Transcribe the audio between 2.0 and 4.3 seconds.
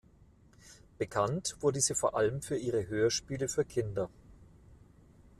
allem für ihre Hörspiele für Kinder.